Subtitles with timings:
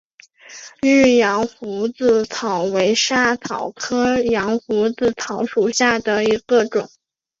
[0.81, 6.89] 日羊胡子草为莎草科羊胡子草属下的一个种。